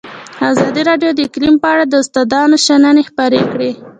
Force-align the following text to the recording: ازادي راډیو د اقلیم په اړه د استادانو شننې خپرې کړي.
ازادي 0.51 0.81
راډیو 0.89 1.11
د 1.13 1.19
اقلیم 1.27 1.55
په 1.61 1.67
اړه 1.73 1.83
د 1.87 1.93
استادانو 2.03 2.57
شننې 2.65 3.03
خپرې 3.09 3.41
کړي. 3.51 3.71